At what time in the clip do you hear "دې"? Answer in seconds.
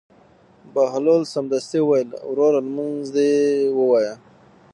3.15-3.31